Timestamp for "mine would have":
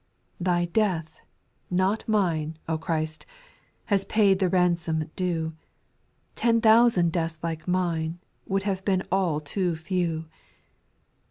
7.67-8.83